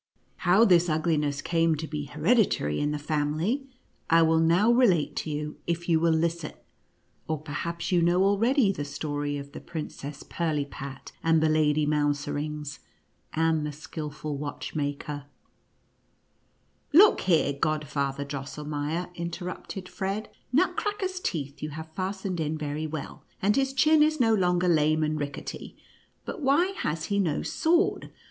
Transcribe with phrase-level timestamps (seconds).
[0.37, 3.67] How this ugliness came to be hered itary in the family,
[4.09, 6.53] I will now relate to you, if you will listen.
[7.27, 12.79] Or perhaps you know already the story of the Princess Pirlipat and the Lady Mouserings,
[13.33, 15.25] and the skilful, Watchmaker
[16.91, 17.35] V NUTCRACKER AND MOUSE KING.
[17.37, 22.57] 55" Look Iiere, Godfather Drosselmeier," inter rupted Fred," Nutcracker's teetli you have fast ened in
[22.57, 25.77] very well, and his chin is no longer lame and rickety,
[26.25, 28.09] but why has lie no sword